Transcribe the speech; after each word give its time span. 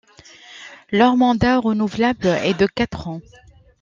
Leur 0.91 1.15
mandat, 1.15 1.59
renouvelable, 1.59 2.25
est 2.25 2.59
de 2.59 2.65
quatre 2.65 3.07
ans. 3.07 3.21